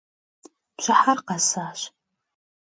Bjıher 0.77 1.19
khesaş. 1.27 1.79